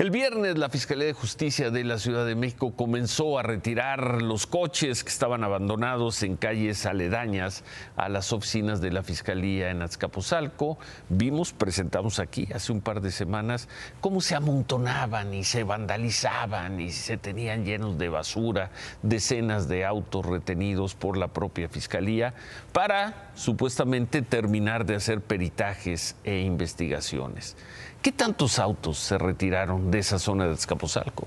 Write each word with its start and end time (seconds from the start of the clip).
El 0.00 0.10
viernes 0.10 0.56
la 0.56 0.70
Fiscalía 0.70 1.04
de 1.04 1.12
Justicia 1.12 1.70
de 1.70 1.84
la 1.84 1.98
Ciudad 1.98 2.24
de 2.24 2.34
México 2.34 2.72
comenzó 2.74 3.38
a 3.38 3.42
retirar 3.42 4.22
los 4.22 4.46
coches 4.46 5.04
que 5.04 5.10
estaban 5.10 5.44
abandonados 5.44 6.22
en 6.22 6.38
calles 6.38 6.86
aledañas 6.86 7.64
a 7.96 8.08
las 8.08 8.32
oficinas 8.32 8.80
de 8.80 8.92
la 8.92 9.02
Fiscalía 9.02 9.68
en 9.68 9.82
Azcapotzalco. 9.82 10.78
Vimos, 11.10 11.52
presentamos 11.52 12.18
aquí 12.18 12.48
hace 12.54 12.72
un 12.72 12.80
par 12.80 13.02
de 13.02 13.10
semanas 13.10 13.68
cómo 14.00 14.22
se 14.22 14.34
amontonaban 14.34 15.34
y 15.34 15.44
se 15.44 15.64
vandalizaban 15.64 16.80
y 16.80 16.92
se 16.92 17.18
tenían 17.18 17.66
llenos 17.66 17.98
de 17.98 18.08
basura 18.08 18.70
decenas 19.02 19.68
de 19.68 19.84
autos 19.84 20.24
retenidos 20.24 20.94
por 20.94 21.18
la 21.18 21.28
propia 21.28 21.68
Fiscalía 21.68 22.32
para 22.72 23.32
supuestamente 23.34 24.22
terminar 24.22 24.86
de 24.86 24.94
hacer 24.94 25.20
peritajes 25.20 26.16
e 26.24 26.40
investigaciones. 26.40 27.54
¿Qué 28.02 28.12
tantos 28.12 28.58
autos 28.58 28.96
se 28.96 29.18
retiraron 29.18 29.89
de 29.90 29.98
esa 29.98 30.18
zona 30.18 30.46
de 30.46 30.54
Escaposalco? 30.54 31.26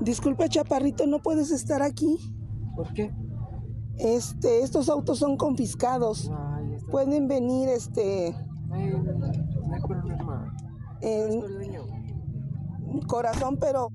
Disculpa, 0.00 0.48
Chaparrito, 0.48 1.06
no 1.06 1.20
puedes 1.20 1.50
estar 1.50 1.82
aquí. 1.82 2.18
¿Por 2.74 2.92
qué? 2.92 3.10
Este, 3.98 4.62
estos 4.62 4.88
autos 4.88 5.18
son 5.18 5.36
confiscados. 5.36 6.30
Pueden 6.90 7.28
venir, 7.28 7.68
este. 7.68 8.34
no 8.68 8.74
hay 8.74 9.80
problema. 9.82 10.56
En 11.00 11.40
corazón, 13.06 13.56
pero. 13.58 13.88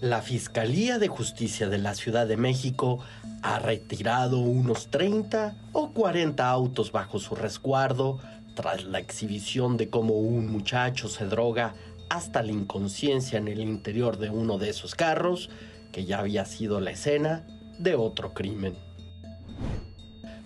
La 0.00 0.20
Fiscalía 0.20 0.98
de 0.98 1.08
Justicia 1.08 1.68
de 1.68 1.78
la 1.78 1.94
Ciudad 1.94 2.26
de 2.26 2.36
México 2.36 2.98
ha 3.42 3.58
retirado 3.58 4.38
unos 4.40 4.90
30 4.90 5.56
o 5.72 5.92
40 5.92 6.48
autos 6.48 6.92
bajo 6.92 7.18
su 7.18 7.34
resguardo 7.34 8.18
tras 8.54 8.84
la 8.84 8.98
exhibición 8.98 9.76
de 9.76 9.90
cómo 9.90 10.14
un 10.14 10.50
muchacho 10.50 11.08
se 11.08 11.26
droga 11.26 11.74
hasta 12.08 12.42
la 12.42 12.52
inconsciencia 12.52 13.38
en 13.38 13.48
el 13.48 13.60
interior 13.60 14.18
de 14.18 14.30
uno 14.30 14.58
de 14.58 14.70
esos 14.70 14.94
carros, 14.94 15.50
que 15.92 16.04
ya 16.04 16.18
había 16.18 16.44
sido 16.44 16.80
la 16.80 16.90
escena 16.90 17.46
de 17.78 17.94
otro 17.94 18.34
crimen. 18.34 18.74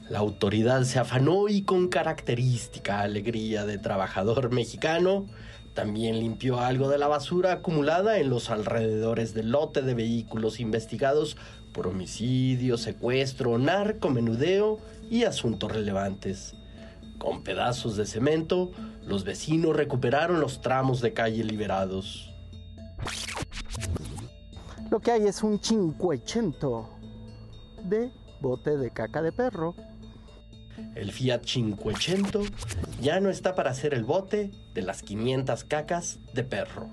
La 0.09 0.20
autoridad 0.20 0.84
se 0.84 0.98
afanó 0.98 1.48
y 1.48 1.62
con 1.62 1.89
característica 1.89 3.00
alegría 3.00 3.67
de 3.67 3.77
trabajador 3.77 4.50
mexicano, 4.50 5.27
también 5.75 6.19
limpió 6.19 6.59
algo 6.59 6.89
de 6.89 6.98
la 6.98 7.06
basura 7.06 7.53
acumulada 7.53 8.19
en 8.19 8.31
los 8.31 8.50
alrededores 8.50 9.33
del 9.34 9.50
lote 9.50 9.83
de 9.83 9.95
vehículos 9.95 10.59
investigados 10.61 11.37
por 11.72 11.87
homicidio, 11.87 12.78
secuestro, 12.78 13.59
narcomenudeo 13.59 14.81
y 15.09 15.25
asuntos 15.25 15.70
relevantes. 15.70 16.55
Con 17.19 17.42
pedazos 17.42 17.97
de 17.97 18.06
cemento, 18.06 18.70
los 19.05 19.24
vecinos 19.24 19.77
recuperaron 19.77 20.41
los 20.41 20.61
tramos 20.61 21.00
de 21.00 21.12
calle 21.12 21.44
liberados. 21.44 22.33
Lo 24.91 25.00
que 25.00 25.10
hay 25.10 25.27
es 25.27 25.42
un 25.42 25.62
cincuecento 25.62 26.88
de 27.84 28.10
bote 28.41 28.77
de 28.77 28.91
caca 28.91 29.20
de 29.20 29.33
perro. 29.33 29.75
El 30.94 31.12
Fiat 31.12 31.41
500 31.41 32.48
ya 33.00 33.20
no 33.20 33.30
está 33.30 33.55
para 33.55 33.70
hacer 33.70 33.94
el 33.94 34.05
bote 34.05 34.50
de 34.75 34.82
las 34.82 35.03
500 35.03 35.64
cacas 35.64 36.20
de 36.34 36.44
perro. 36.44 36.88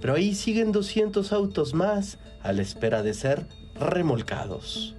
Pero 0.00 0.14
ahí 0.14 0.34
siguen 0.34 0.72
200 0.72 1.32
autos 1.32 1.74
más 1.74 2.18
a 2.42 2.52
la 2.52 2.62
espera 2.62 3.02
de 3.02 3.14
ser 3.14 3.48
remolcados. 3.74 4.94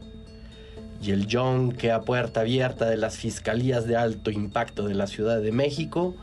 Y 1.02 1.12
el 1.12 1.28
John 1.32 1.72
que 1.72 1.92
a 1.92 2.02
puerta 2.02 2.42
abierta 2.42 2.86
de 2.86 2.98
las 2.98 3.18
fiscalías 3.18 3.86
de 3.86 3.98
alto 3.98 4.32
impacto 4.32 4.88
de 4.88 4.96
la 4.96 5.08
Ciudad 5.08 5.40
de 5.42 5.52
México 5.52 6.16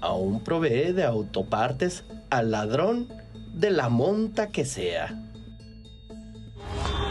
aún 0.00 0.42
provee 0.42 0.92
de 0.92 1.04
autopartes 1.04 2.04
al 2.30 2.52
ladrón 2.52 3.08
de 3.52 3.70
la 3.70 3.88
monta 3.88 4.48
que 4.48 4.64
sea. 4.64 5.14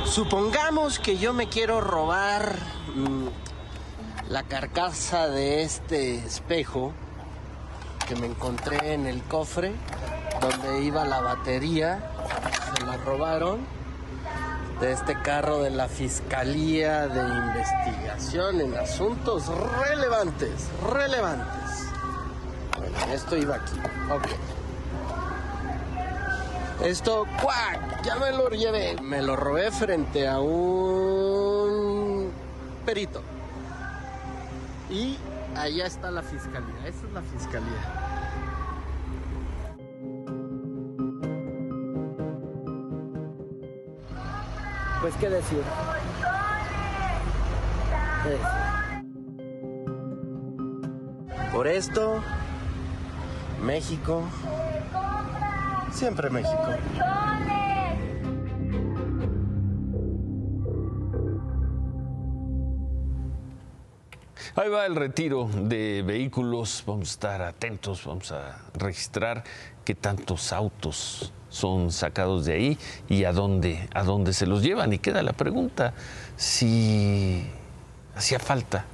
Supongamos 0.05 0.97
que 0.97 1.17
yo 1.17 1.33
me 1.33 1.49
quiero 1.49 1.81
robar 1.81 2.55
mm, 2.95 3.27
la 4.29 4.43
carcasa 4.43 5.27
de 5.27 5.61
este 5.61 6.15
espejo 6.15 6.93
que 8.07 8.15
me 8.15 8.25
encontré 8.25 8.93
en 8.93 9.05
el 9.05 9.21
cofre 9.23 9.73
donde 10.41 10.83
iba 10.83 11.05
la 11.05 11.21
batería. 11.21 12.11
Se 12.75 12.85
la 12.85 12.97
robaron 12.97 13.59
de 14.79 14.93
este 14.93 15.21
carro 15.21 15.61
de 15.61 15.71
la 15.71 15.87
Fiscalía 15.87 17.07
de 17.07 17.21
Investigación 17.21 18.61
en 18.61 18.77
Asuntos 18.77 19.47
Relevantes. 19.47 20.69
Relevantes. 20.89 21.89
Bueno, 22.77 22.97
esto 23.13 23.35
iba 23.35 23.55
aquí. 23.55 23.73
Ok. 24.09 24.27
Esto, 26.85 27.27
¡cuac! 27.41 28.03
Ya 28.03 28.15
me 28.15 28.31
lo 28.31 28.49
llevé. 28.49 28.95
Me 29.01 29.21
lo 29.21 29.35
robé 29.35 29.69
frente 29.71 30.27
a 30.27 30.39
un 30.39 32.31
perito. 32.85 33.21
Y 34.89 35.17
allá 35.57 35.87
está 35.87 36.09
la 36.09 36.23
fiscalía. 36.23 36.87
Esa 36.87 37.05
es 37.05 37.13
la 37.13 37.21
fiscalía. 37.21 38.28
Pues 45.01 45.15
qué 45.15 45.29
decir. 45.29 45.63
¿Qué 48.23 48.29
decir? 48.29 48.45
Por 51.53 51.67
esto, 51.67 52.21
México, 53.63 54.23
siempre 55.91 56.29
México. 56.29 56.67
Ahí 64.55 64.67
va 64.67 64.85
el 64.85 64.95
retiro 64.97 65.49
de 65.53 66.03
vehículos. 66.05 66.83
Vamos 66.85 67.09
a 67.09 67.11
estar 67.11 67.41
atentos, 67.41 68.05
vamos 68.05 68.33
a 68.33 68.59
registrar 68.73 69.45
qué 69.85 69.95
tantos 69.95 70.51
autos 70.51 71.31
son 71.49 71.91
sacados 71.91 72.45
de 72.45 72.53
ahí 72.53 72.77
y 73.07 73.23
a 73.25 73.33
dónde, 73.33 73.89
a 73.93 74.03
dónde 74.03 74.33
se 74.33 74.45
los 74.45 74.63
llevan. 74.63 74.93
Y 74.93 74.99
queda 74.99 75.23
la 75.23 75.33
pregunta 75.33 75.93
si 76.35 77.43
hacía 78.15 78.39
falta 78.39 78.85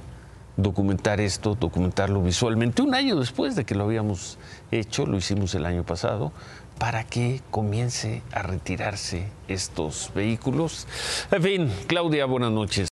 documentar 0.56 1.20
esto, 1.20 1.54
documentarlo 1.54 2.22
visualmente, 2.22 2.82
un 2.82 2.94
año 2.94 3.16
después 3.16 3.56
de 3.56 3.64
que 3.64 3.74
lo 3.74 3.84
habíamos 3.84 4.38
hecho, 4.70 5.06
lo 5.06 5.16
hicimos 5.18 5.54
el 5.54 5.66
año 5.66 5.84
pasado, 5.84 6.32
para 6.78 7.04
que 7.04 7.40
comience 7.50 8.22
a 8.32 8.42
retirarse 8.42 9.28
estos 9.48 10.12
vehículos. 10.14 10.86
En 11.30 11.42
fin, 11.42 11.72
Claudia, 11.86 12.26
buenas 12.26 12.52
noches. 12.52 12.84